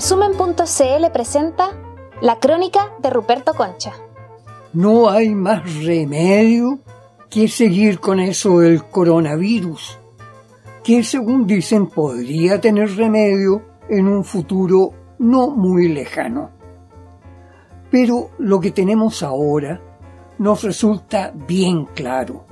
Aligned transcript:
Resumen.cl 0.00 1.12
presenta 1.12 1.72
La 2.22 2.36
crónica 2.36 2.90
de 3.02 3.10
Ruperto 3.10 3.52
Concha. 3.52 3.92
No 4.72 5.10
hay 5.10 5.34
más 5.34 5.84
remedio 5.84 6.78
que 7.28 7.48
seguir 7.48 8.00
con 8.00 8.18
eso 8.18 8.60
del 8.60 8.82
coronavirus, 8.84 9.98
que 10.82 11.04
según 11.04 11.46
dicen 11.46 11.88
podría 11.88 12.62
tener 12.62 12.96
remedio 12.96 13.60
en 13.90 14.08
un 14.08 14.24
futuro 14.24 14.94
no 15.18 15.50
muy 15.50 15.88
lejano. 15.88 16.48
Pero 17.90 18.30
lo 18.38 18.58
que 18.58 18.70
tenemos 18.70 19.22
ahora 19.22 19.82
nos 20.38 20.62
resulta 20.62 21.30
bien 21.46 21.84
claro. 21.84 22.46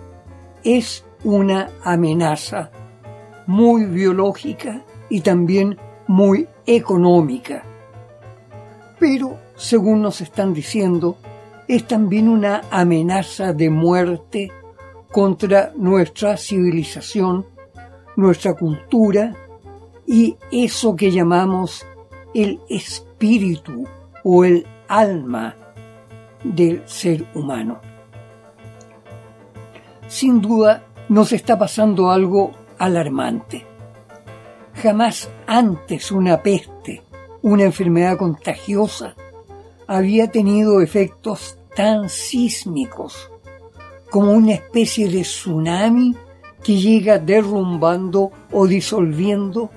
Es 0.63 1.03
una 1.25 1.71
amenaza 1.83 2.71
muy 3.47 3.87
biológica 3.87 4.85
y 5.09 5.23
también 5.23 5.79
muy 6.09 6.47
económica. 6.69 7.65
Pero, 9.01 9.39
según 9.57 10.03
nos 10.03 10.21
están 10.21 10.53
diciendo, 10.53 11.17
es 11.67 11.87
también 11.87 12.29
una 12.29 12.63
amenaza 12.71 13.53
de 13.53 13.71
muerte 13.71 14.53
contra 15.11 15.73
nuestra 15.75 16.37
civilización, 16.37 17.47
nuestra 18.17 18.53
cultura 18.55 19.35
y 20.07 20.37
eso 20.53 20.95
que 20.95 21.11
llamamos 21.11 21.87
el 22.35 22.61
espíritu 22.69 23.87
o 24.23 24.45
el 24.45 24.67
alma 24.89 25.57
del 26.45 26.83
ser 26.87 27.25
humano. 27.35 27.81
Sin 30.07 30.41
duda 30.41 30.85
nos 31.09 31.33
está 31.33 31.59
pasando 31.59 32.11
algo 32.11 32.53
alarmante. 32.79 33.68
Jamás 34.83 35.29
antes 35.49 36.13
una 36.13 36.41
peste, 36.41 37.03
una 37.43 37.65
enfermedad 37.65 38.17
contagiosa, 38.17 39.17
había 39.89 40.31
tenido 40.31 40.81
efectos 40.81 41.59
tan 41.75 42.09
sísmicos 42.09 43.29
como 44.09 44.33
una 44.33 44.53
especie 44.53 45.09
de 45.09 45.23
tsunami 45.23 46.15
que 46.63 46.77
llega 46.77 47.19
derrumbando 47.19 48.31
o 48.53 48.67
disolviendo 48.69 49.71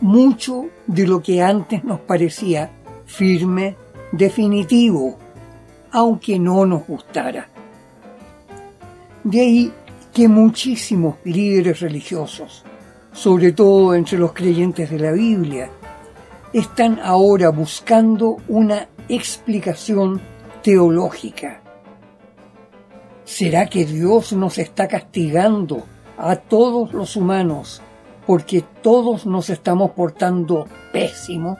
mucho 0.00 0.66
de 0.86 1.06
lo 1.06 1.22
que 1.22 1.42
antes 1.42 1.84
nos 1.84 2.00
parecía 2.00 2.70
firme, 3.04 3.76
definitivo, 4.12 5.18
aunque 5.92 6.38
no 6.38 6.64
nos 6.64 6.86
gustara. 6.86 7.48
De 9.22 9.40
ahí 9.40 9.72
que 10.14 10.28
muchísimos 10.28 11.16
líderes 11.24 11.80
religiosos, 11.80 12.64
sobre 13.16 13.52
todo 13.52 13.94
entre 13.94 14.18
los 14.18 14.32
creyentes 14.32 14.90
de 14.90 14.98
la 14.98 15.10
Biblia, 15.10 15.70
están 16.52 17.00
ahora 17.02 17.48
buscando 17.48 18.36
una 18.46 18.88
explicación 19.08 20.20
teológica. 20.62 21.62
¿Será 23.24 23.66
que 23.66 23.86
Dios 23.86 24.34
nos 24.34 24.58
está 24.58 24.86
castigando 24.86 25.82
a 26.18 26.36
todos 26.36 26.92
los 26.92 27.16
humanos 27.16 27.80
porque 28.26 28.62
todos 28.82 29.24
nos 29.24 29.48
estamos 29.48 29.92
portando 29.92 30.66
pésimo? 30.92 31.56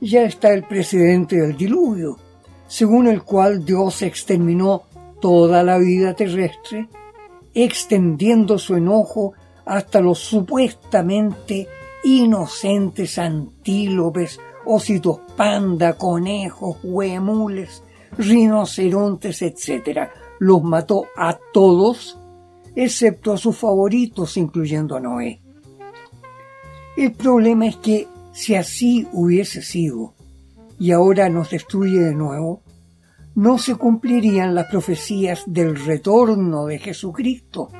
Ya 0.00 0.24
está 0.24 0.52
el 0.52 0.64
precedente 0.64 1.36
del 1.36 1.56
diluvio, 1.56 2.18
según 2.66 3.06
el 3.06 3.22
cual 3.22 3.64
Dios 3.64 4.02
exterminó 4.02 4.82
toda 5.20 5.62
la 5.62 5.78
vida 5.78 6.14
terrestre, 6.14 6.88
extendiendo 7.54 8.58
su 8.58 8.74
enojo 8.74 9.34
hasta 9.66 10.00
los 10.00 10.18
supuestamente 10.18 11.68
inocentes 12.04 13.18
antílopes, 13.18 14.38
ositos 14.66 15.20
panda, 15.36 15.94
conejos, 15.94 16.78
huemules, 16.82 17.82
rinocerontes, 18.18 19.42
etc. 19.42 20.08
Los 20.38 20.62
mató 20.62 21.06
a 21.16 21.38
todos, 21.52 22.18
excepto 22.76 23.32
a 23.32 23.38
sus 23.38 23.56
favoritos, 23.56 24.36
incluyendo 24.36 24.96
a 24.96 25.00
Noé. 25.00 25.40
El 26.96 27.12
problema 27.12 27.66
es 27.66 27.76
que 27.76 28.08
si 28.32 28.54
así 28.54 29.08
hubiese 29.12 29.62
sido, 29.62 30.14
y 30.78 30.92
ahora 30.92 31.28
nos 31.28 31.50
destruye 31.50 32.00
de 32.00 32.14
nuevo, 32.14 32.62
no 33.34 33.58
se 33.58 33.74
cumplirían 33.76 34.54
las 34.54 34.66
profecías 34.66 35.42
del 35.46 35.76
retorno 35.76 36.66
de 36.66 36.78
Jesucristo 36.78 37.70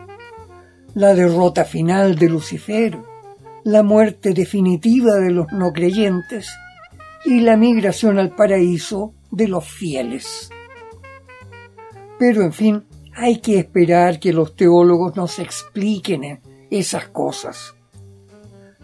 la 0.94 1.14
derrota 1.14 1.64
final 1.64 2.14
de 2.14 2.28
Lucifer, 2.28 2.98
la 3.64 3.82
muerte 3.82 4.32
definitiva 4.32 5.16
de 5.16 5.30
los 5.30 5.52
no 5.52 5.72
creyentes 5.72 6.48
y 7.24 7.40
la 7.40 7.56
migración 7.56 8.18
al 8.18 8.34
paraíso 8.34 9.14
de 9.30 9.48
los 9.48 9.66
fieles. 9.66 10.50
Pero 12.18 12.42
en 12.42 12.52
fin, 12.52 12.84
hay 13.14 13.38
que 13.38 13.58
esperar 13.58 14.20
que 14.20 14.32
los 14.32 14.54
teólogos 14.54 15.16
nos 15.16 15.38
expliquen 15.38 16.40
esas 16.70 17.08
cosas. 17.08 17.74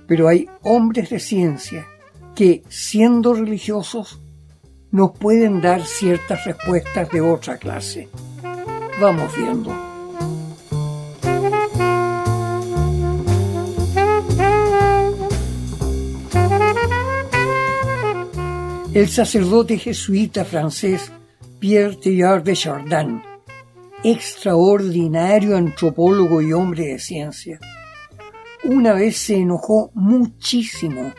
Pero 0.06 0.26
hay 0.26 0.48
hombres 0.62 1.10
de 1.10 1.20
ciencia 1.20 1.86
que, 2.34 2.62
siendo 2.68 3.34
religiosos, 3.34 4.20
nos 4.90 5.12
pueden 5.12 5.60
dar 5.60 5.84
ciertas 5.84 6.44
respuestas 6.44 7.08
de 7.10 7.20
otra 7.20 7.58
clase. 7.58 8.08
Vamos 9.00 9.36
viendo. 9.36 9.89
El 18.92 19.08
sacerdote 19.08 19.78
jesuita 19.78 20.44
francés 20.44 21.12
Pierre 21.60 21.94
Teilhard 21.96 22.42
de 22.42 22.54
Chardin, 22.54 23.22
extraordinario 24.02 25.56
antropólogo 25.56 26.42
y 26.42 26.52
hombre 26.52 26.86
de 26.86 26.98
ciencia, 26.98 27.60
una 28.64 28.92
vez 28.92 29.16
se 29.16 29.36
enojó 29.36 29.92
muchísimo 29.94 31.12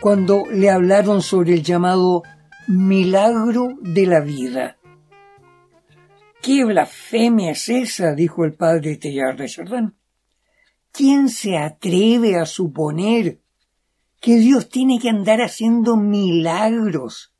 cuando 0.00 0.44
le 0.52 0.70
hablaron 0.70 1.20
sobre 1.20 1.54
el 1.54 1.64
llamado 1.64 2.22
milagro 2.68 3.70
de 3.80 4.06
la 4.06 4.20
vida. 4.20 4.78
¿Qué 6.40 6.64
blasfemia 6.64 7.50
es 7.50 7.68
esa? 7.68 8.14
dijo 8.14 8.44
el 8.44 8.54
padre 8.54 8.98
Teilhard 8.98 9.38
de 9.38 9.48
Chardin. 9.48 9.94
¿Quién 10.92 11.28
se 11.28 11.58
atreve 11.58 12.36
a 12.36 12.46
suponer 12.46 13.40
que 14.20 14.38
Dios 14.38 14.68
tiene 14.68 14.98
que 14.98 15.08
andar 15.08 15.40
haciendo 15.40 15.96
milagros, 15.96 17.32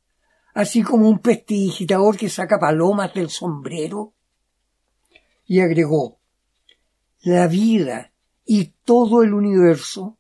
así 0.55 0.83
como 0.83 1.09
un 1.09 1.19
prestidigitador 1.19 2.17
que 2.17 2.29
saca 2.29 2.59
palomas 2.59 3.13
del 3.15 3.31
sombrero. 3.31 4.15
Y 5.47 5.61
agregó, 5.61 6.19
la 7.23 7.47
vida 7.47 8.13
y 8.45 8.73
todo 8.85 9.23
el 9.23 9.35
universo 9.35 10.19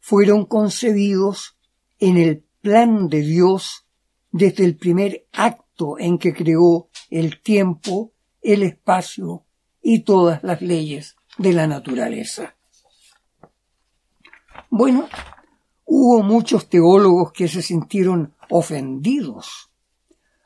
fueron 0.00 0.46
concebidos 0.46 1.56
en 1.98 2.16
el 2.16 2.44
plan 2.60 3.08
de 3.08 3.20
Dios 3.20 3.86
desde 4.30 4.64
el 4.64 4.76
primer 4.76 5.26
acto 5.32 5.98
en 5.98 6.18
que 6.18 6.32
creó 6.32 6.88
el 7.10 7.40
tiempo, 7.40 8.12
el 8.42 8.62
espacio 8.62 9.44
y 9.82 10.00
todas 10.00 10.42
las 10.42 10.60
leyes 10.60 11.16
de 11.38 11.52
la 11.52 11.66
naturaleza. 11.66 12.56
Bueno, 14.70 15.08
Hubo 15.90 16.22
muchos 16.22 16.68
teólogos 16.68 17.32
que 17.32 17.48
se 17.48 17.62
sintieron 17.62 18.34
ofendidos, 18.50 19.70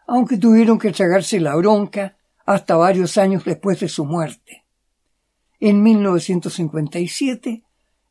aunque 0.07 0.39
tuvieron 0.39 0.79
que 0.79 0.93
tragarse 0.93 1.41
la 1.41 1.57
bronca 1.57 2.17
hasta 2.47 2.77
varios 2.77 3.19
años 3.19 3.45
después 3.45 3.81
de 3.81 3.89
su 3.89 4.05
muerte. 4.05 4.65
En 5.59 5.83
1957, 5.83 7.65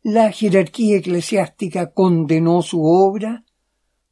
la 0.04 0.30
jerarquía 0.34 0.98
eclesiástica 0.98 1.94
condenó 1.94 2.62
su 2.62 2.84
obra 2.84 3.46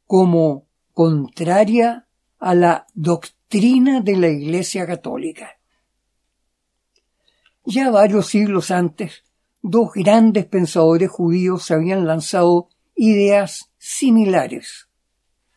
como 0.06 0.64
contraria 0.94 2.06
a 2.38 2.54
la 2.54 2.86
doctrina 2.94 4.00
de 4.00 4.16
la 4.16 4.28
Iglesia 4.28 4.86
Católica. 4.86 5.58
Ya 7.66 7.90
varios 7.90 8.28
siglos 8.28 8.70
antes, 8.70 9.24
dos 9.60 9.90
grandes 9.92 10.46
pensadores 10.46 11.10
judíos 11.10 11.64
se 11.64 11.74
habían 11.74 12.06
lanzado 12.06 12.70
ideas 13.02 13.72
similares. 13.78 14.90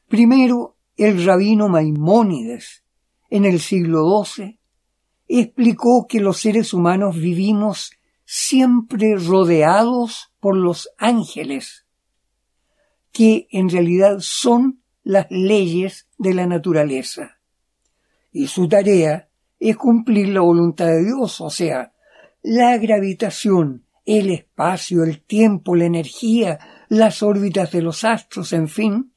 Primero, 0.08 0.78
el 0.96 1.26
rabino 1.26 1.68
Maimónides, 1.68 2.86
en 3.30 3.44
el 3.44 3.60
siglo 3.60 4.24
XII, 4.24 4.62
explicó 5.28 6.08
que 6.08 6.22
los 6.22 6.40
seres 6.40 6.74
humanos 6.74 7.18
vivimos 7.18 7.92
siempre 8.24 9.18
rodeados 9.18 10.32
por 10.40 10.56
los 10.56 10.90
ángeles, 10.98 11.86
que 13.12 13.48
en 13.52 13.70
realidad 13.70 14.20
son 14.22 14.82
las 15.04 15.28
leyes 15.30 16.08
de 16.18 16.34
la 16.34 16.48
naturaleza. 16.48 17.42
Y 18.32 18.48
su 18.48 18.70
tarea 18.70 19.28
es 19.60 19.76
cumplir 19.76 20.30
la 20.30 20.40
voluntad 20.40 20.86
de 20.86 21.04
Dios, 21.04 21.42
o 21.42 21.50
sea, 21.50 21.92
la 22.42 22.78
gravitación, 22.78 23.86
el 24.06 24.30
espacio, 24.30 25.04
el 25.04 25.22
tiempo, 25.22 25.76
la 25.76 25.86
energía, 25.86 26.83
las 26.94 27.24
órbitas 27.24 27.72
de 27.72 27.82
los 27.82 28.04
astros, 28.04 28.54
en 28.54 28.68
fin, 28.68 29.14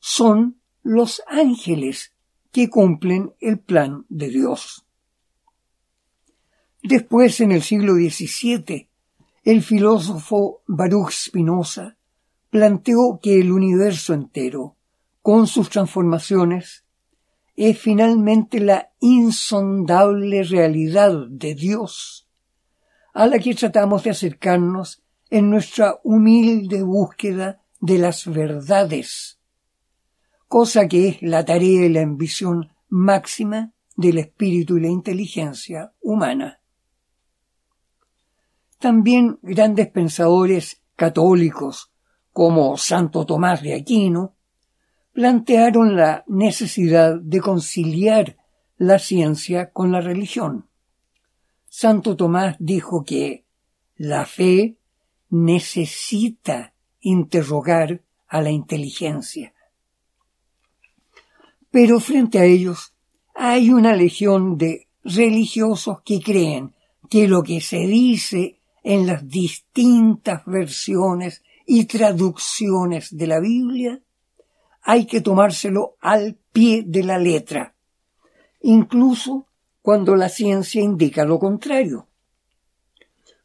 son 0.00 0.60
los 0.82 1.22
ángeles 1.28 2.12
que 2.50 2.68
cumplen 2.68 3.34
el 3.38 3.60
plan 3.60 4.04
de 4.08 4.28
Dios. 4.30 4.84
Después, 6.82 7.40
en 7.40 7.52
el 7.52 7.62
siglo 7.62 7.94
XVII, 7.94 8.88
el 9.44 9.62
filósofo 9.62 10.62
Baruch 10.66 11.12
Spinoza 11.12 11.96
planteó 12.50 13.20
que 13.22 13.38
el 13.38 13.52
universo 13.52 14.12
entero, 14.12 14.74
con 15.22 15.46
sus 15.46 15.70
transformaciones, 15.70 16.84
es 17.54 17.78
finalmente 17.78 18.58
la 18.58 18.90
insondable 18.98 20.42
realidad 20.42 21.28
de 21.28 21.54
Dios, 21.54 22.26
a 23.14 23.28
la 23.28 23.38
que 23.38 23.54
tratamos 23.54 24.02
de 24.02 24.10
acercarnos 24.10 25.04
en 25.30 25.50
nuestra 25.50 25.98
humilde 26.04 26.82
búsqueda 26.82 27.62
de 27.80 27.98
las 27.98 28.26
verdades, 28.26 29.38
cosa 30.46 30.88
que 30.88 31.08
es 31.08 31.22
la 31.22 31.44
tarea 31.44 31.86
y 31.86 31.88
la 31.88 32.02
ambición 32.02 32.72
máxima 32.88 33.72
del 33.96 34.18
espíritu 34.18 34.78
y 34.78 34.82
la 34.82 34.88
inteligencia 34.88 35.92
humana. 36.00 36.60
También 38.78 39.38
grandes 39.42 39.88
pensadores 39.88 40.82
católicos 40.94 41.92
como 42.32 42.76
Santo 42.76 43.26
Tomás 43.26 43.62
de 43.62 43.74
Aquino 43.74 44.36
plantearon 45.12 45.96
la 45.96 46.22
necesidad 46.28 47.20
de 47.20 47.40
conciliar 47.40 48.36
la 48.76 49.00
ciencia 49.00 49.72
con 49.72 49.90
la 49.90 50.00
religión. 50.00 50.68
Santo 51.68 52.16
Tomás 52.16 52.54
dijo 52.60 53.04
que 53.04 53.44
la 53.96 54.24
fe 54.24 54.77
necesita 55.30 56.74
interrogar 57.00 58.02
a 58.26 58.42
la 58.42 58.50
inteligencia. 58.50 59.54
Pero 61.70 62.00
frente 62.00 62.38
a 62.38 62.44
ellos 62.44 62.94
hay 63.34 63.70
una 63.70 63.94
legión 63.94 64.58
de 64.58 64.88
religiosos 65.04 66.02
que 66.02 66.20
creen 66.20 66.74
que 67.08 67.28
lo 67.28 67.42
que 67.42 67.60
se 67.60 67.78
dice 67.78 68.60
en 68.82 69.06
las 69.06 69.28
distintas 69.28 70.44
versiones 70.46 71.42
y 71.66 71.84
traducciones 71.84 73.16
de 73.16 73.26
la 73.26 73.40
Biblia 73.40 74.00
hay 74.82 75.06
que 75.06 75.20
tomárselo 75.20 75.96
al 76.00 76.38
pie 76.52 76.82
de 76.86 77.04
la 77.04 77.18
letra, 77.18 77.74
incluso 78.62 79.46
cuando 79.82 80.16
la 80.16 80.30
ciencia 80.30 80.80
indica 80.80 81.24
lo 81.24 81.38
contrario. 81.38 82.08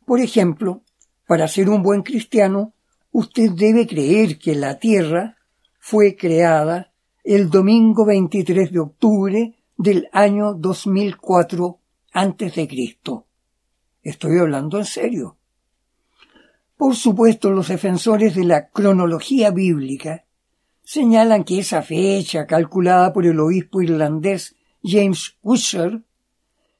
Por 0.06 0.22
ejemplo, 0.22 0.83
para 1.28 1.48
ser 1.48 1.70
un 1.70 1.82
buen 1.82 2.02
cristiano, 2.02 2.74
usted 3.12 3.52
debe 3.52 3.88
creer 3.88 4.38
que 4.38 4.56
la 4.56 4.80
Tierra 4.80 5.38
fue 5.80 6.16
creada 6.16 6.92
el 7.24 7.50
domingo 7.50 8.06
23 8.06 8.72
de 8.72 8.80
octubre 8.80 9.56
del 9.78 10.10
año 10.12 10.54
2004 10.54 11.80
antes 12.12 12.56
de 12.56 12.68
Cristo. 12.68 13.28
Estoy 14.02 14.40
hablando 14.40 14.78
en 14.78 14.86
serio. 14.86 15.38
Por 16.78 16.96
supuesto, 16.96 17.52
los 17.52 17.70
defensores 17.70 18.36
de 18.36 18.44
la 18.44 18.70
cronología 18.70 19.52
bíblica 19.52 20.26
señalan 20.84 21.46
que 21.46 21.60
esa 21.60 21.82
fecha, 21.82 22.46
calculada 22.46 23.14
por 23.14 23.26
el 23.26 23.40
obispo 23.40 23.82
irlandés 23.82 24.56
James 24.84 25.38
Usher, 25.42 26.04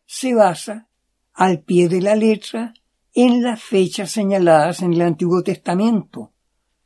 se 0.06 0.34
basa 0.34 0.90
al 1.34 1.62
pie 1.62 1.88
de 1.88 2.02
la 2.02 2.16
letra 2.16 2.74
en 3.14 3.44
las 3.44 3.62
fechas 3.62 4.12
señaladas 4.12 4.82
en 4.82 4.94
el 4.94 5.02
Antiguo 5.02 5.44
Testamento, 5.44 6.32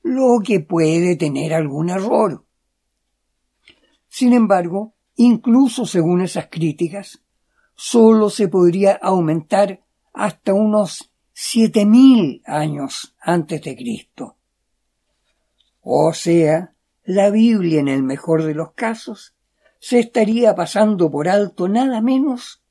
lo 0.04 0.40
que 0.44 0.60
puede 0.60 1.16
tener 1.16 1.54
algún 1.54 1.90
error. 1.90 2.46
Sin 4.10 4.34
embargo, 4.34 4.96
incluso 5.16 5.86
según 5.86 6.22
esas 6.22 6.48
críticas, 6.48 7.24
sólo 7.76 8.30
se 8.30 8.48
podría 8.48 8.94
aumentar 8.94 9.82
hasta 10.14 10.54
unos 10.54 11.12
siete 11.32 11.86
mil 11.86 12.42
años 12.46 13.16
antes 13.22 13.62
de 13.62 13.76
Cristo. 13.76 14.38
O 15.82 16.12
sea, 16.14 16.74
la 17.04 17.30
Biblia 17.30 17.80
en 17.80 17.88
el 17.88 18.04
mejor 18.04 18.44
de 18.44 18.54
los 18.54 18.74
casos 18.74 19.36
se 19.80 20.00
estaría 20.00 20.56
pasando 20.56 21.10
por 21.10 21.30
alto 21.30 21.70
nada 21.70 22.02
menos 22.02 22.64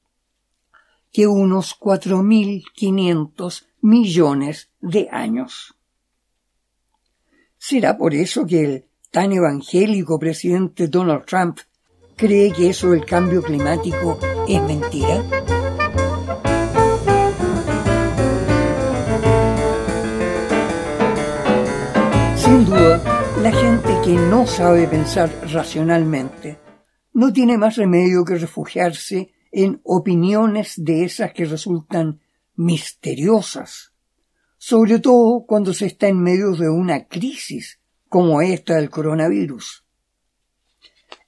que 1.17 1.27
unos 1.27 1.73
cuatro 1.73 2.23
mil 2.23 2.63
quinientos 2.75 3.67
millones 3.81 4.69
de 4.83 5.09
años. 5.11 5.75
¿Será 7.57 7.97
por 7.97 8.13
eso 8.13 8.45
que 8.45 8.61
el 8.63 8.85
tan 9.11 9.33
evangélico 9.33 10.19
presidente 10.19 10.89
Donald 10.89 11.25
Trump 11.25 11.61
cree 12.17 12.53
que 12.53 12.69
eso 12.69 12.91
del 12.91 13.07
cambio 13.07 13.43
climático 13.43 14.19
es 14.47 14.63
mentira? 14.65 15.25
Sin 22.37 22.67
duda, 22.67 23.35
la 23.41 23.53
gente 23.53 24.01
que 24.05 24.13
no 24.17 24.47
sabe 24.47 24.87
pensar 24.87 25.31
racionalmente 25.51 26.59
no 27.15 27.33
tiene 27.33 27.57
más 27.57 27.77
remedio 27.77 28.23
que 28.23 28.35
refugiarse 28.35 29.33
en 29.52 29.81
opiniones 29.84 30.75
de 30.76 31.04
esas 31.04 31.32
que 31.32 31.44
resultan 31.44 32.20
misteriosas, 32.54 33.93
sobre 34.58 34.98
todo 34.98 35.44
cuando 35.46 35.72
se 35.75 35.87
está 35.87 36.08
en 36.08 36.22
medio 36.22 36.52
de 36.52 36.69
una 36.69 37.06
crisis 37.06 37.81
como 38.08 38.40
esta 38.40 38.76
del 38.76 38.90
coronavirus. 38.90 39.84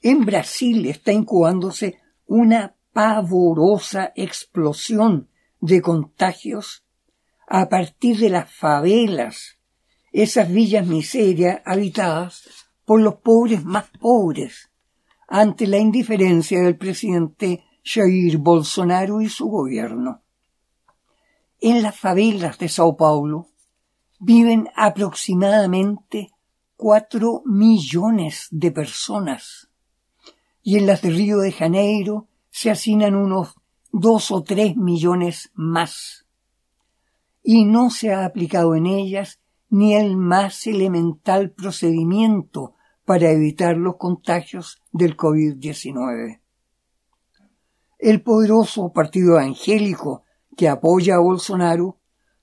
En 0.00 0.24
Brasil 0.24 0.86
está 0.86 1.12
incubándose 1.12 2.00
una 2.26 2.76
pavorosa 2.92 4.12
explosión 4.16 5.28
de 5.60 5.82
contagios 5.82 6.84
a 7.46 7.68
partir 7.68 8.18
de 8.18 8.30
las 8.30 8.52
favelas 8.52 9.58
esas 10.12 10.50
villas 10.50 10.86
miserias 10.86 11.60
habitadas 11.64 12.44
por 12.84 13.00
los 13.00 13.16
pobres 13.16 13.64
más 13.64 13.90
pobres, 14.00 14.70
ante 15.28 15.66
la 15.66 15.76
indiferencia 15.76 16.60
del 16.62 16.76
presidente 16.76 17.64
Jair 17.84 18.38
Bolsonaro 18.38 19.20
y 19.20 19.28
su 19.28 19.48
gobierno. 19.48 20.22
En 21.60 21.82
las 21.82 21.98
favelas 21.98 22.58
de 22.58 22.68
Sao 22.68 22.96
Paulo 22.96 23.48
viven 24.20 24.68
aproximadamente 24.76 26.30
cuatro 26.76 27.42
millones 27.44 28.48
de 28.50 28.70
personas 28.70 29.68
y 30.62 30.76
en 30.76 30.86
las 30.86 31.02
de 31.02 31.10
Río 31.10 31.38
de 31.38 31.50
Janeiro 31.50 32.28
se 32.50 32.70
hacinan 32.70 33.14
unos 33.14 33.54
dos 33.90 34.30
o 34.30 34.42
tres 34.42 34.76
millones 34.76 35.50
más. 35.54 36.26
Y 37.42 37.64
no 37.64 37.90
se 37.90 38.12
ha 38.12 38.24
aplicado 38.24 38.74
en 38.74 38.86
ellas 38.86 39.40
ni 39.70 39.94
el 39.94 40.16
más 40.16 40.66
elemental 40.66 41.52
procedimiento 41.52 42.74
para 43.04 43.30
evitar 43.30 43.76
los 43.76 43.96
contagios 43.96 44.82
del 44.92 45.16
COVID-19. 45.16 46.37
El 47.98 48.22
poderoso 48.22 48.92
partido 48.92 49.38
angélico 49.38 50.22
que 50.56 50.68
apoya 50.68 51.16
a 51.16 51.20
Bolsonaro 51.20 51.98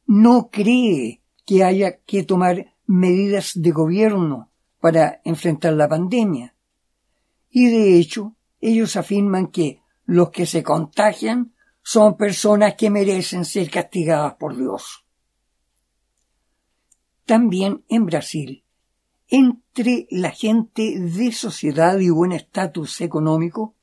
no 0.06 0.50
cree 0.50 1.22
que 1.46 1.64
haya 1.64 1.98
que 2.00 2.24
tomar 2.24 2.74
medidas 2.86 3.54
de 3.56 3.72
gobierno 3.72 4.52
para 4.80 5.22
enfrentar 5.24 5.74
la 5.74 5.88
pandemia. 5.88 6.56
Y 7.50 7.68
de 7.68 7.98
hecho, 7.98 8.36
ellos 8.60 8.96
afirman 8.96 9.48
que 9.48 9.82
los 10.06 10.30
que 10.30 10.46
se 10.46 10.62
contagian 10.62 11.54
son 11.82 12.18
personas 12.18 12.76
que 12.76 12.90
merecen 12.90 13.46
ser 13.46 13.70
castigadas 13.70 14.36
por 14.36 14.56
Dios 14.56 15.06
también 17.26 17.84
en 17.90 18.06
Brasil, 18.06 18.64
entre 19.28 20.08
la 20.12 20.32
gente 20.32 21.00
de 21.00 21.32
sociedad 21.32 21.98
y 22.00 22.10
buen 22.10 22.32
estatus 22.32 23.02
económico, 23.02 23.75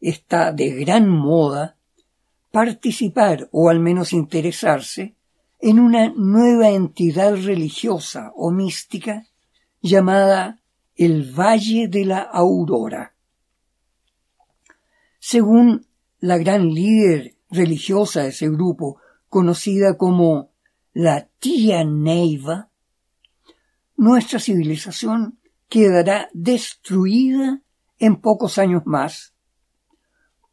está 0.00 0.52
de 0.52 0.70
gran 0.70 1.08
moda 1.08 1.76
participar 2.50 3.48
o 3.52 3.68
al 3.68 3.80
menos 3.80 4.12
interesarse 4.12 5.14
en 5.60 5.80
una 5.80 6.12
nueva 6.14 6.70
entidad 6.70 7.36
religiosa 7.36 8.32
o 8.36 8.50
mística 8.50 9.26
llamada 9.80 10.60
el 10.96 11.32
Valle 11.32 11.88
de 11.88 12.04
la 12.04 12.20
Aurora. 12.20 13.14
Según 15.18 15.86
la 16.20 16.38
gran 16.38 16.68
líder 16.68 17.34
religiosa 17.50 18.22
de 18.22 18.28
ese 18.28 18.48
grupo, 18.48 19.00
conocida 19.28 19.96
como 19.96 20.50
la 20.92 21.28
tía 21.40 21.84
Neiva, 21.84 22.70
nuestra 23.96 24.38
civilización 24.38 25.38
quedará 25.68 26.28
destruida 26.32 27.62
en 27.98 28.16
pocos 28.16 28.58
años 28.58 28.82
más 28.86 29.33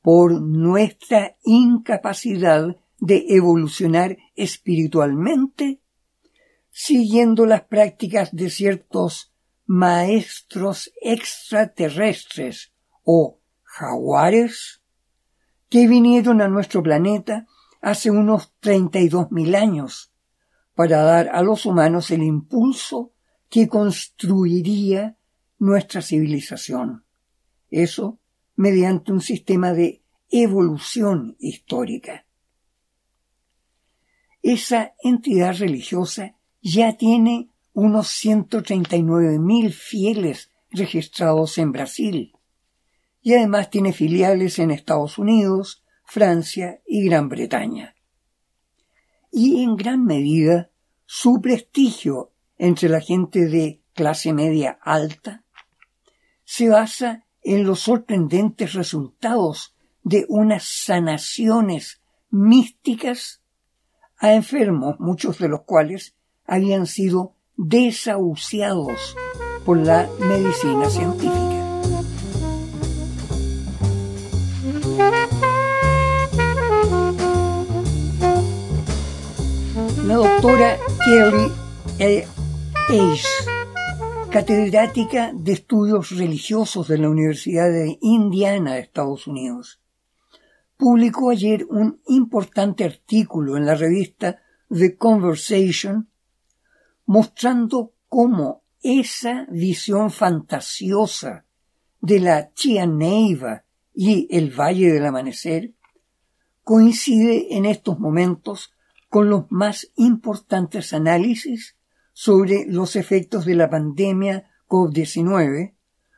por 0.02 0.42
nuestra 0.42 1.38
incapacidad 1.44 2.76
de 3.00 3.26
evolucionar 3.30 4.18
espiritualmente 4.36 5.82
siguiendo 6.72 7.46
las 7.46 7.64
prácticas 7.64 8.32
de 8.32 8.50
ciertos 8.50 9.34
maestros 9.66 10.92
extraterrestres 11.02 12.74
o 13.04 13.40
jaguares 13.64 14.82
que 15.70 15.88
vinieron 15.88 16.42
a 16.42 16.48
nuestro 16.48 16.82
planeta 16.82 17.48
hace 17.82 18.12
unos 18.12 18.54
32.000 18.62 19.56
años 19.56 20.14
para 20.76 21.02
dar 21.04 21.30
a 21.30 21.42
los 21.42 21.66
humanos 21.66 22.12
el 22.12 22.24
impulso 22.24 23.14
que 23.50 23.68
construiría 23.68 25.18
nuestra 25.60 26.02
civilización. 26.02 27.06
Eso 27.70 28.20
mediante 28.62 29.12
un 29.12 29.22
sistema 29.22 29.74
de 29.74 30.04
evolución 30.30 31.36
histórica. 31.40 32.28
Esa 34.44 34.94
entidad 35.02 35.58
religiosa 35.58 36.36
ya 36.62 36.96
tiene 36.96 37.50
unos 37.74 38.10
139.000 38.24 39.72
fieles 39.72 40.52
registrados 40.70 41.58
en 41.58 41.72
Brasil 41.72 42.34
y 43.24 43.34
además 43.34 43.72
tiene 43.72 43.94
filiales 43.94 44.60
en 44.60 44.70
Estados 44.70 45.18
Unidos, 45.18 45.84
Francia 46.06 46.82
y 46.86 47.06
Gran 47.06 47.30
Bretaña. 47.30 47.96
Y 49.32 49.64
en 49.64 49.76
gran 49.76 50.06
medida 50.06 50.70
su 51.08 51.42
prestigio 51.42 52.32
entre 52.60 52.90
la 52.90 53.02
gente 53.02 53.48
de 53.48 53.82
clase 53.96 54.34
media 54.34 54.78
alta 54.84 55.44
se 56.46 56.70
basa 56.70 57.26
en 57.44 57.66
los 57.66 57.82
sorprendentes 57.82 58.74
resultados 58.74 59.76
de 60.04 60.26
unas 60.30 60.64
sanaciones 60.64 62.02
místicas 62.30 63.42
a 64.18 64.34
enfermos, 64.34 65.00
muchos 65.00 65.40
de 65.40 65.50
los 65.50 65.62
cuales 65.62 66.16
habían 66.46 66.86
sido 66.86 67.34
desahuciados 67.58 69.16
por 69.66 69.78
la 69.78 70.10
medicina 70.20 70.90
científica. 70.90 71.40
La 80.06 80.16
doctora 80.16 80.78
Kelly. 81.06 81.52
Ace, 82.02 83.51
catedrática 84.32 85.34
de 85.36 85.52
estudios 85.52 86.12
religiosos 86.12 86.88
de 86.88 86.98
la 86.98 87.10
Universidad 87.10 87.70
de 87.70 87.98
Indiana 88.00 88.78
Estados 88.78 89.28
Unidos, 89.28 89.82
publicó 90.78 91.32
ayer 91.32 91.66
un 91.70 92.00
importante 92.08 92.86
artículo 92.86 93.58
en 93.58 93.66
la 93.66 93.76
revista 93.76 94.42
The 94.70 94.96
Conversation 94.96 96.10
mostrando 97.06 97.92
cómo 98.08 98.64
esa 98.82 99.48
visión 99.52 100.12
fantasiosa 100.12 101.46
de 102.00 102.22
la 102.22 102.54
Chianeiva 102.54 103.66
y 103.94 104.34
el 104.34 104.58
Valle 104.58 104.94
del 104.94 105.06
Amanecer 105.06 105.74
coincide 106.64 107.58
en 107.58 107.66
estos 107.66 108.00
momentos 108.00 108.74
con 109.10 109.30
los 109.30 109.52
más 109.52 109.92
importantes 109.98 110.94
análisis 110.94 111.76
sobre 112.14 112.66
los 112.68 112.96
efectos 112.96 113.46
de 113.46 113.56
la 113.56 113.70
pandemia 113.70 114.50
COVID-19 114.68 115.74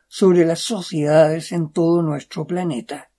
sobre 0.07 0.45
las 0.45 0.59
sociedades 0.59 1.51
en 1.51 1.71
todo 1.71 2.03
nuestro 2.03 2.45
planeta. 2.45 3.09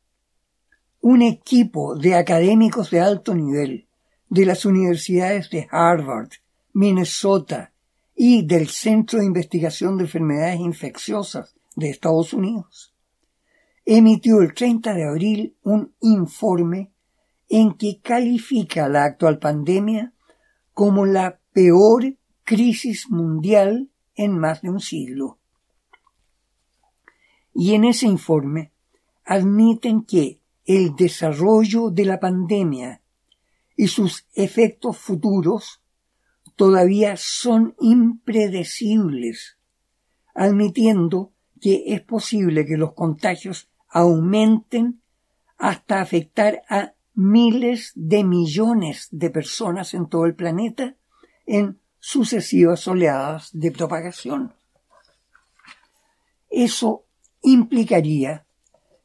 Un 1.00 1.22
equipo 1.22 1.96
de 1.96 2.14
académicos 2.14 2.90
de 2.90 3.00
alto 3.00 3.34
nivel 3.34 3.88
de 4.28 4.46
las 4.46 4.64
universidades 4.64 5.50
de 5.50 5.66
Harvard, 5.70 6.30
Minnesota 6.72 7.72
y 8.14 8.46
del 8.46 8.68
Centro 8.68 9.18
de 9.18 9.26
Investigación 9.26 9.96
de 9.96 10.04
Enfermedades 10.04 10.60
Infecciosas 10.60 11.56
de 11.74 11.90
Estados 11.90 12.32
Unidos, 12.32 12.94
emitió 13.84 14.40
el 14.40 14.54
30 14.54 14.94
de 14.94 15.08
abril 15.08 15.56
un 15.62 15.94
informe 16.00 16.92
en 17.48 17.74
que 17.74 18.00
califica 18.02 18.88
la 18.88 19.04
actual 19.04 19.38
pandemia 19.38 20.14
como 20.72 21.06
la 21.06 21.40
peor 21.52 22.04
crisis 22.44 23.10
mundial 23.10 23.90
en 24.14 24.38
más 24.38 24.62
de 24.62 24.70
un 24.70 24.80
siglo. 24.80 25.38
Y 27.54 27.74
en 27.74 27.84
ese 27.84 28.06
informe 28.06 28.72
admiten 29.24 30.04
que 30.04 30.40
el 30.66 30.94
desarrollo 30.94 31.90
de 31.90 32.04
la 32.04 32.20
pandemia 32.20 33.02
y 33.76 33.88
sus 33.88 34.26
efectos 34.34 34.98
futuros 34.98 35.82
todavía 36.56 37.16
son 37.16 37.74
impredecibles, 37.80 39.58
admitiendo 40.34 41.32
que 41.60 41.84
es 41.86 42.00
posible 42.02 42.66
que 42.66 42.76
los 42.76 42.92
contagios 42.92 43.68
aumenten 43.88 45.00
hasta 45.56 46.00
afectar 46.00 46.62
a 46.68 46.94
miles 47.14 47.92
de 47.94 48.24
millones 48.24 49.08
de 49.10 49.30
personas 49.30 49.94
en 49.94 50.08
todo 50.08 50.26
el 50.26 50.34
planeta 50.34 50.96
en 51.46 51.78
sucesivas 52.06 52.87
oleadas 52.87 53.49
de 53.54 53.70
propagación. 53.73 54.52
Eso 56.50 57.06
implicaría 57.40 58.44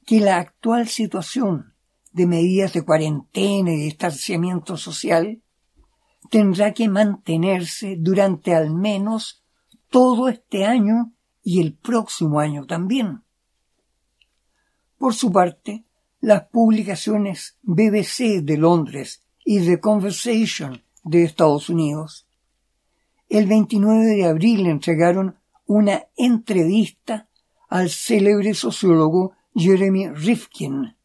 que 0.06 0.20
la 0.20 0.36
actual 0.36 0.90
situación 0.90 1.74
de 2.12 2.28
medidas 2.28 2.74
de 2.74 2.84
cuarentena 2.84 3.72
y 3.72 3.78
distanciamiento 3.78 4.76
social 4.76 5.42
tendrá 6.30 6.74
que 6.74 6.90
mantenerse 6.90 7.96
durante 7.98 8.54
al 8.54 8.76
menos 8.76 9.46
todo 9.90 10.28
este 10.28 10.66
año 10.66 11.14
y 11.42 11.62
el 11.62 11.78
próximo 11.78 12.42
año 12.42 12.66
también. 12.66 13.24
Por 14.98 15.14
su 15.14 15.32
parte, 15.32 15.86
las 16.20 16.50
publicaciones 16.50 17.58
BBC 17.62 18.42
de 18.44 18.58
Londres 18.58 19.24
y 19.46 19.66
The 19.66 19.80
Conversation 19.80 20.84
de 21.06 21.24
Estados 21.24 21.70
Unidos, 21.70 22.26
el 23.30 23.46
29 23.46 24.06
de 24.06 24.26
abril 24.26 24.66
entregaron 24.66 25.38
una 25.66 26.08
entrevista 26.18 27.30
al 27.70 27.92
célebre 27.92 28.56
sociólogo 28.56 29.34
Jeremy 29.54 30.10
Rifkin, 30.10 30.96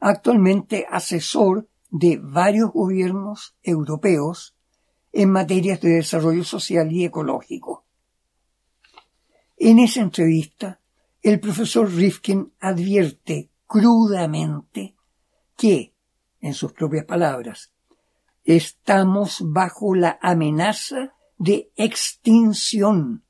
actualmente 0.00 0.86
asesor 0.88 1.68
de 1.90 2.18
varios 2.22 2.70
gobiernos 2.72 3.56
europeos 3.62 4.54
en 5.12 5.30
materias 5.30 5.80
de 5.80 5.90
desarrollo 5.90 6.44
social 6.44 6.92
y 6.92 7.04
ecológico. 7.04 7.84
En 9.56 9.80
esa 9.80 10.02
entrevista, 10.02 10.80
el 11.22 11.40
profesor 11.40 11.92
Rifkin 11.92 12.52
advierte 12.60 13.50
crudamente 13.66 14.94
que, 15.56 15.92
en 16.40 16.54
sus 16.54 16.72
propias 16.72 17.04
palabras, 17.04 17.72
estamos 18.44 19.42
bajo 19.44 19.96
la 19.96 20.18
amenaza 20.22 21.17
de 21.38 21.70
extinción 21.76 23.22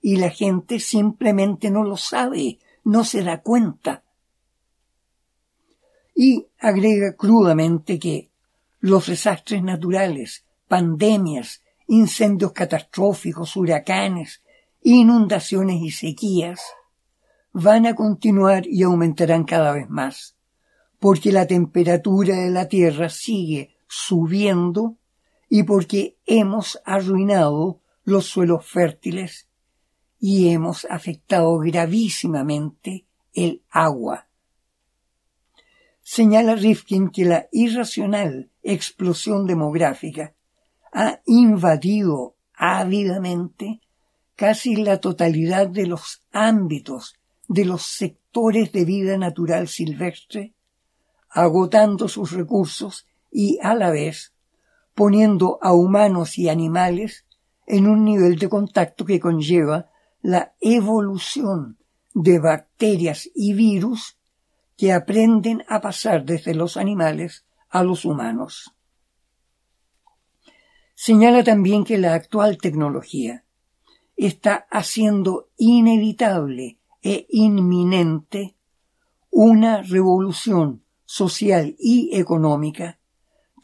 y 0.00 0.16
la 0.16 0.30
gente 0.30 0.80
simplemente 0.80 1.70
no 1.70 1.82
lo 1.82 1.96
sabe, 1.96 2.58
no 2.84 3.04
se 3.04 3.22
da 3.22 3.40
cuenta. 3.42 4.04
Y 6.14 6.46
agrega 6.58 7.16
crudamente 7.16 7.98
que 7.98 8.30
los 8.80 9.06
desastres 9.06 9.62
naturales, 9.62 10.44
pandemias, 10.68 11.62
incendios 11.86 12.52
catastróficos, 12.52 13.56
huracanes, 13.56 14.42
inundaciones 14.82 15.80
y 15.80 15.90
sequías 15.90 16.60
van 17.52 17.86
a 17.86 17.94
continuar 17.94 18.66
y 18.66 18.82
aumentarán 18.82 19.44
cada 19.44 19.72
vez 19.72 19.88
más, 19.88 20.36
porque 20.98 21.32
la 21.32 21.46
temperatura 21.46 22.36
de 22.36 22.50
la 22.50 22.68
Tierra 22.68 23.08
sigue 23.08 23.74
subiendo 23.88 24.96
y 25.56 25.62
porque 25.62 26.16
hemos 26.26 26.80
arruinado 26.84 27.80
los 28.02 28.26
suelos 28.26 28.66
fértiles 28.66 29.46
y 30.18 30.48
hemos 30.48 30.84
afectado 30.86 31.58
gravísimamente 31.58 33.06
el 33.32 33.62
agua. 33.70 34.26
Señala 36.02 36.56
Rifkin 36.56 37.08
que 37.08 37.24
la 37.24 37.46
irracional 37.52 38.50
explosión 38.64 39.46
demográfica 39.46 40.34
ha 40.92 41.20
invadido 41.24 42.34
ávidamente 42.54 43.80
casi 44.34 44.74
la 44.74 44.98
totalidad 44.98 45.68
de 45.68 45.86
los 45.86 46.24
ámbitos 46.32 47.14
de 47.46 47.64
los 47.64 47.82
sectores 47.82 48.72
de 48.72 48.84
vida 48.84 49.18
natural 49.18 49.68
silvestre, 49.68 50.52
agotando 51.30 52.08
sus 52.08 52.32
recursos 52.32 53.06
y 53.30 53.60
a 53.62 53.76
la 53.76 53.92
vez 53.92 54.33
poniendo 54.94 55.58
a 55.60 55.72
humanos 55.72 56.38
y 56.38 56.48
animales 56.48 57.26
en 57.66 57.88
un 57.88 58.04
nivel 58.04 58.38
de 58.38 58.48
contacto 58.48 59.04
que 59.04 59.20
conlleva 59.20 59.90
la 60.22 60.54
evolución 60.60 61.78
de 62.14 62.38
bacterias 62.38 63.28
y 63.34 63.54
virus 63.54 64.16
que 64.76 64.92
aprenden 64.92 65.64
a 65.68 65.80
pasar 65.80 66.24
desde 66.24 66.54
los 66.54 66.76
animales 66.76 67.44
a 67.68 67.82
los 67.82 68.04
humanos. 68.04 68.74
Señala 70.94 71.42
también 71.42 71.84
que 71.84 71.98
la 71.98 72.14
actual 72.14 72.58
tecnología 72.58 73.44
está 74.16 74.66
haciendo 74.70 75.48
inevitable 75.56 76.78
e 77.02 77.26
inminente 77.30 78.54
una 79.30 79.82
revolución 79.82 80.84
social 81.04 81.74
y 81.78 82.16
económica 82.16 82.98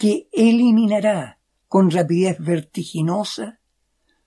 que 0.01 0.31
eliminará 0.33 1.39
con 1.69 1.91
rapidez 1.91 2.39
vertiginosa 2.39 3.61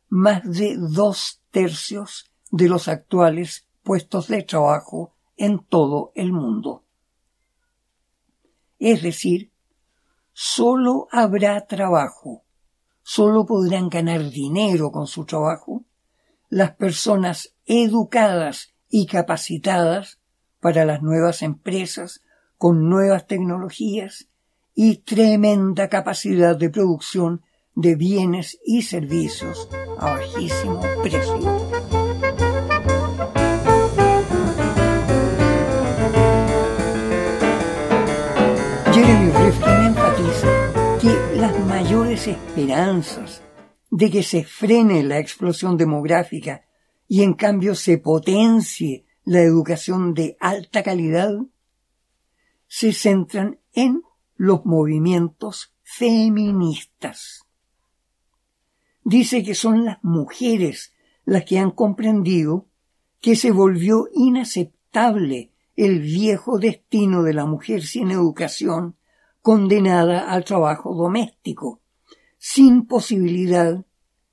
más 0.07 0.43
de 0.43 0.77
dos 0.77 1.41
tercios 1.49 2.31
de 2.51 2.69
los 2.69 2.87
actuales 2.87 3.67
puestos 3.81 4.27
de 4.27 4.43
trabajo 4.43 5.15
en 5.35 5.65
todo 5.65 6.11
el 6.13 6.31
mundo. 6.31 6.85
Es 8.77 9.01
decir, 9.01 9.51
solo 10.31 11.07
habrá 11.11 11.65
trabajo, 11.65 12.43
solo 13.01 13.47
podrán 13.47 13.89
ganar 13.89 14.29
dinero 14.29 14.91
con 14.91 15.07
su 15.07 15.25
trabajo 15.25 15.83
las 16.49 16.75
personas 16.75 17.55
educadas 17.65 18.75
y 18.89 19.07
capacitadas 19.07 20.19
para 20.59 20.85
las 20.85 21.01
nuevas 21.01 21.41
empresas 21.41 22.21
con 22.59 22.89
nuevas 22.89 23.25
tecnologías 23.25 24.29
y 24.75 24.97
tremenda 24.97 25.87
capacidad 25.89 26.55
de 26.57 26.69
producción 26.69 27.41
de 27.75 27.95
bienes 27.95 28.59
y 28.65 28.83
servicios 28.83 29.67
a 29.97 30.13
bajísimo 30.13 30.81
precio. 31.01 31.69
Jeremy 38.93 39.31
Rifkin 39.31 39.85
enfatiza 39.85 40.99
que 41.01 41.37
las 41.39 41.65
mayores 41.65 42.27
esperanzas 42.27 43.41
de 43.89 44.09
que 44.09 44.23
se 44.23 44.43
frene 44.43 45.03
la 45.03 45.19
explosión 45.19 45.77
demográfica 45.77 46.65
y 47.07 47.21
en 47.21 47.33
cambio 47.33 47.75
se 47.75 47.97
potencie 47.97 49.05
la 49.23 49.41
educación 49.41 50.13
de 50.13 50.35
alta 50.39 50.83
calidad, 50.83 51.31
se 52.67 52.91
centran 52.91 53.59
en 53.73 54.01
los 54.43 54.65
movimientos 54.65 55.73
feministas. 55.83 57.45
Dice 59.05 59.41
que 59.41 59.55
son 59.55 59.85
las 59.85 60.03
mujeres 60.03 60.91
las 61.23 61.45
que 61.45 61.59
han 61.59 61.71
comprendido 61.71 62.67
que 63.21 63.37
se 63.37 63.51
volvió 63.51 64.09
inaceptable 64.13 65.53
el 65.77 66.01
viejo 66.01 66.59
destino 66.59 67.23
de 67.23 67.33
la 67.33 67.45
mujer 67.45 67.83
sin 67.83 68.11
educación 68.11 68.97
condenada 69.41 70.29
al 70.29 70.43
trabajo 70.43 70.93
doméstico 70.93 71.79
sin 72.37 72.85
posibilidad 72.85 73.85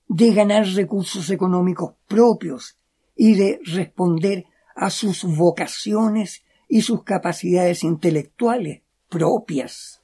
de 0.09 0.35
ganar 0.35 0.67
recursos 0.67 1.31
económicos 1.31 1.95
propios 2.09 2.77
y 3.15 3.35
de 3.35 3.61
responder 3.65 4.47
a 4.75 4.91
sus 4.91 5.23
vocaciones 5.23 6.43
y 6.69 6.83
sus 6.83 7.05
capacidades 7.05 7.85
intelectuales 7.85 8.83
propias. 9.09 10.00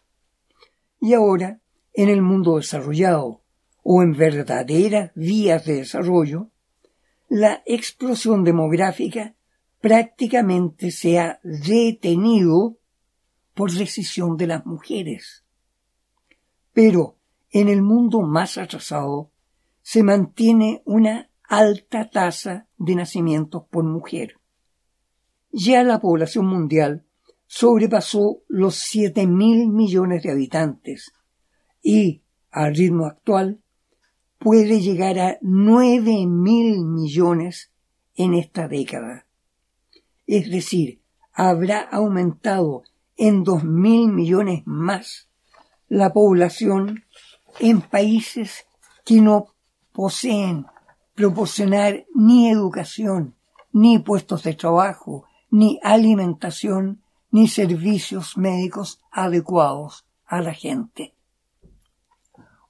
Y 1.00 1.14
ahora, 1.14 1.60
en 1.92 2.08
el 2.08 2.22
mundo 2.22 2.56
desarrollado 2.56 3.42
o 3.82 4.02
en 4.02 4.12
verdaderas 4.12 5.12
vías 5.14 5.64
de 5.64 5.74
desarrollo, 5.74 6.50
la 7.28 7.62
explosión 7.66 8.44
demográfica 8.44 9.34
prácticamente 9.80 10.90
se 10.90 11.18
ha 11.18 11.40
detenido 11.42 12.78
por 13.54 13.72
decisión 13.72 14.36
de 14.36 14.46
las 14.46 14.66
mujeres. 14.66 15.44
Pero 16.72 17.16
en 17.50 17.68
el 17.68 17.82
mundo 17.82 18.20
más 18.20 18.58
atrasado 18.58 19.30
se 19.82 20.02
mantiene 20.02 20.82
una 20.84 21.30
alta 21.48 22.10
tasa 22.10 22.66
de 22.76 22.94
nacimientos 22.96 23.64
por 23.70 23.84
mujer. 23.84 24.38
Ya 25.50 25.82
la 25.84 26.00
población 26.00 26.46
mundial 26.46 27.05
sobrepasó 27.46 28.42
los 28.48 28.76
siete 28.76 29.26
mil 29.26 29.68
millones 29.68 30.22
de 30.22 30.32
habitantes 30.32 31.12
y, 31.82 32.22
al 32.50 32.74
ritmo 32.74 33.06
actual, 33.06 33.60
puede 34.38 34.80
llegar 34.80 35.18
a 35.18 35.38
nueve 35.40 36.26
mil 36.26 36.84
millones 36.84 37.70
en 38.14 38.34
esta 38.34 38.68
década. 38.68 39.26
Es 40.26 40.50
decir, 40.50 41.00
habrá 41.32 41.80
aumentado 41.80 42.82
en 43.16 43.44
dos 43.44 43.64
mil 43.64 44.08
millones 44.08 44.62
más 44.66 45.28
la 45.88 46.12
población 46.12 47.04
en 47.60 47.80
países 47.80 48.66
que 49.04 49.20
no 49.20 49.54
poseen 49.92 50.66
proporcionar 51.14 52.04
ni 52.14 52.50
educación, 52.50 53.34
ni 53.72 53.98
puestos 53.98 54.42
de 54.42 54.54
trabajo, 54.54 55.24
ni 55.50 55.78
alimentación, 55.82 57.02
ni 57.36 57.48
servicios 57.48 58.38
médicos 58.38 58.98
adecuados 59.10 60.06
a 60.24 60.40
la 60.40 60.54
gente. 60.54 61.14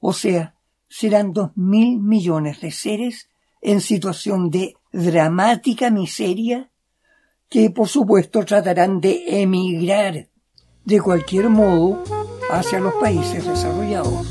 O 0.00 0.12
sea, 0.12 0.56
serán 0.88 1.32
dos 1.32 1.50
mil 1.54 2.00
millones 2.00 2.60
de 2.60 2.72
seres 2.72 3.28
en 3.62 3.80
situación 3.80 4.50
de 4.50 4.74
dramática 4.92 5.88
miseria 5.92 6.68
que 7.48 7.70
por 7.70 7.86
supuesto 7.86 8.44
tratarán 8.44 9.00
de 9.00 9.40
emigrar 9.40 10.30
de 10.84 11.00
cualquier 11.00 11.48
modo 11.48 12.02
hacia 12.50 12.80
los 12.80 12.94
países 12.94 13.46
desarrollados. 13.46 14.26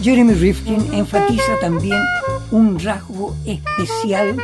Jeremy 0.00 0.32
Rifkin 0.32 0.94
enfatiza 0.94 1.58
también 1.60 2.00
un 2.52 2.78
rasgo 2.78 3.34
especial 3.44 4.36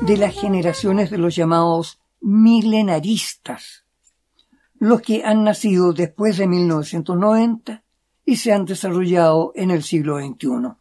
de 0.00 0.16
las 0.16 0.34
generaciones 0.34 1.10
de 1.10 1.18
los 1.18 1.36
llamados 1.36 2.00
milenaristas, 2.20 3.84
los 4.78 5.02
que 5.02 5.24
han 5.24 5.44
nacido 5.44 5.92
después 5.92 6.38
de 6.38 6.46
1990 6.46 7.84
y 8.24 8.36
se 8.36 8.52
han 8.52 8.64
desarrollado 8.64 9.52
en 9.54 9.70
el 9.70 9.82
siglo 9.82 10.18
XXI. 10.18 10.74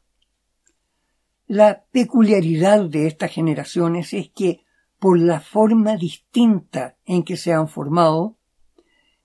La 1.48 1.84
peculiaridad 1.92 2.86
de 2.86 3.08
estas 3.08 3.32
generaciones 3.32 4.14
es 4.14 4.30
que, 4.30 4.64
por 5.00 5.20
la 5.20 5.42
forma 5.42 5.98
distinta 5.98 6.96
en 7.06 7.24
que 7.24 7.36
se 7.36 7.52
han 7.52 7.68
formado, 7.68 8.38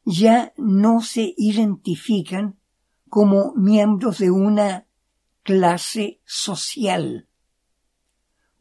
ya 0.05 0.53
no 0.57 1.01
se 1.03 1.35
identifican 1.37 2.59
como 3.09 3.55
miembros 3.55 4.19
de 4.19 4.33
una 4.33 4.87
clase 5.45 6.21
social. 6.25 7.28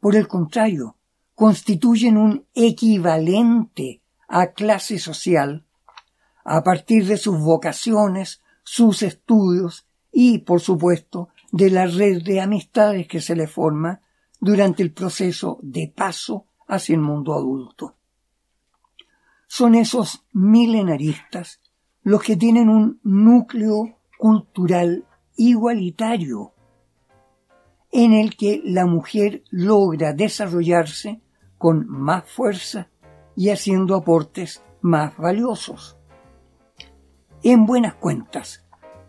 Por 0.00 0.16
el 0.16 0.28
contrario, 0.28 0.96
constituyen 1.34 2.16
un 2.16 2.46
equivalente 2.54 4.02
a 4.28 4.48
clase 4.48 4.98
social 4.98 5.64
a 6.44 6.62
partir 6.62 7.06
de 7.06 7.16
sus 7.16 7.38
vocaciones, 7.40 8.42
sus 8.62 9.02
estudios 9.02 9.86
y, 10.12 10.38
por 10.38 10.60
supuesto, 10.60 11.28
de 11.52 11.70
la 11.70 11.86
red 11.86 12.22
de 12.22 12.40
amistades 12.40 13.06
que 13.06 13.20
se 13.20 13.36
le 13.36 13.46
forma 13.46 14.00
durante 14.40 14.82
el 14.82 14.92
proceso 14.92 15.58
de 15.62 15.92
paso 15.94 16.46
hacia 16.66 16.94
el 16.94 17.00
mundo 17.00 17.34
adulto. 17.34 17.96
Son 19.46 19.74
esos 19.74 20.24
milenaristas 20.32 21.60
los 22.02 22.22
que 22.22 22.36
tienen 22.36 22.68
un 22.68 23.00
núcleo 23.02 23.98
cultural 24.18 25.06
igualitario 25.36 26.52
en 27.90 28.12
el 28.12 28.36
que 28.36 28.60
la 28.64 28.86
mujer 28.86 29.42
logra 29.50 30.12
desarrollarse 30.12 31.20
con 31.56 31.86
más 31.88 32.24
fuerza 32.28 32.90
y 33.36 33.50
haciendo 33.50 33.94
aportes 33.94 34.62
más 34.80 35.16
valiosos. 35.16 35.96
En 37.42 37.66
buenas 37.66 37.94
cuentas, 37.94 38.64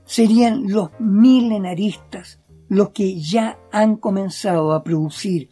serían 0.06 0.72
los 0.72 0.90
milenaristas 1.00 2.40
los 2.68 2.90
que 2.92 3.20
ya 3.20 3.60
han 3.72 3.98
comenzado 3.98 4.74
a 4.74 4.84
producir 4.84 5.50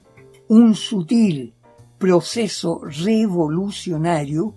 un 0.47 0.75
sutil 0.75 1.55
proceso 1.97 2.81
revolucionario 2.83 4.53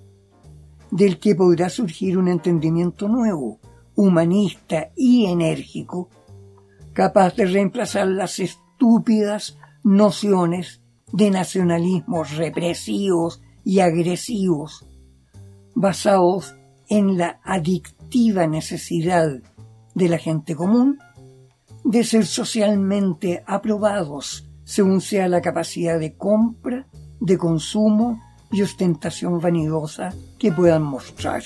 del 0.90 1.18
que 1.18 1.34
podrá 1.34 1.70
surgir 1.70 2.18
un 2.18 2.28
entendimiento 2.28 3.08
nuevo, 3.08 3.58
humanista 3.94 4.90
y 4.94 5.26
enérgico 5.26 6.10
capaz 6.92 7.34
de 7.36 7.46
reemplazar 7.46 8.06
las 8.08 8.38
estúpidas 8.38 9.58
nociones 9.82 10.82
de 11.12 11.30
nacionalismos 11.30 12.36
represivos 12.36 13.42
y 13.64 13.80
agresivos, 13.80 14.86
basados 15.74 16.54
en 16.88 17.18
la 17.18 17.40
adictiva 17.44 18.46
necesidad 18.46 19.28
de 19.94 20.08
la 20.08 20.18
gente 20.18 20.54
común 20.54 20.98
de 21.84 22.04
ser 22.04 22.26
socialmente 22.26 23.42
aprobados 23.46 24.46
según 24.64 25.00
sea 25.00 25.28
la 25.28 25.40
capacidad 25.40 25.98
de 25.98 26.14
compra, 26.14 26.86
de 27.20 27.36
consumo 27.38 28.20
y 28.52 28.62
ostentación 28.62 29.40
vanidosa 29.40 30.14
que 30.38 30.52
puedan 30.52 30.82
mostrar. 30.82 31.42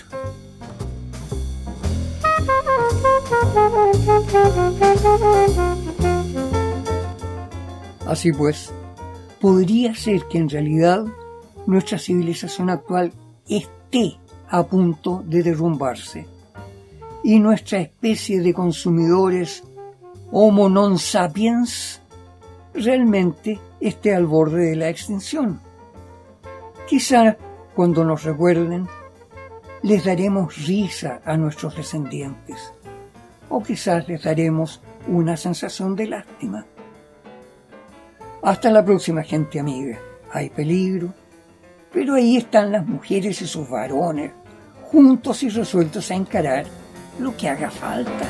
Así 8.06 8.32
pues, 8.32 8.72
podría 9.40 9.94
ser 9.94 10.24
que 10.28 10.38
en 10.38 10.48
realidad 10.48 11.04
nuestra 11.66 11.98
civilización 11.98 12.70
actual 12.70 13.12
esté 13.48 14.18
a 14.48 14.62
punto 14.64 15.22
de 15.26 15.42
derrumbarse 15.42 16.26
y 17.22 17.38
nuestra 17.38 17.78
especie 17.80 18.40
de 18.40 18.52
consumidores 18.52 19.64
Homo 20.34 20.66
non 20.66 20.98
sapiens 20.98 22.02
realmente 22.74 23.54
esté 23.78 24.18
al 24.18 24.26
borde 24.26 24.74
de 24.74 24.76
la 24.76 24.90
extinción. 24.90 25.62
Quizá 26.90 27.38
cuando 27.70 28.02
nos 28.02 28.26
recuerden, 28.26 28.90
les 29.86 30.02
daremos 30.02 30.66
risa 30.66 31.22
a 31.24 31.38
nuestros 31.38 31.78
descendientes 31.78 32.73
o 33.54 33.62
quizás 33.62 34.08
les 34.08 34.20
daremos 34.20 34.80
una 35.06 35.36
sensación 35.36 35.94
de 35.94 36.08
lástima. 36.08 36.66
Hasta 38.42 38.70
la 38.70 38.84
próxima 38.84 39.22
gente 39.22 39.60
amiga. 39.60 39.96
Hay 40.32 40.50
peligro, 40.50 41.14
pero 41.92 42.14
ahí 42.14 42.36
están 42.36 42.72
las 42.72 42.84
mujeres 42.84 43.40
y 43.42 43.46
sus 43.46 43.70
varones, 43.70 44.32
juntos 44.82 45.44
y 45.44 45.50
resueltos 45.50 46.10
a 46.10 46.14
encarar 46.14 46.66
lo 47.20 47.36
que 47.36 47.48
haga 47.48 47.70
falta. 47.70 48.26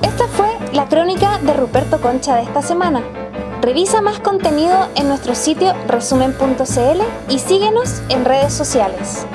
Esta 0.00 0.28
fue 0.28 0.48
la 0.72 0.88
crónica 0.88 1.38
de 1.38 1.54
Ruperto 1.54 2.00
Concha 2.00 2.36
de 2.36 2.42
esta 2.44 2.62
semana. 2.62 3.02
Revisa 3.60 4.00
más 4.00 4.20
contenido 4.20 4.88
en 4.94 5.08
nuestro 5.08 5.34
sitio 5.34 5.74
resumen.cl 5.88 7.02
y 7.28 7.38
síguenos 7.40 8.02
en 8.08 8.24
redes 8.24 8.52
sociales. 8.52 9.26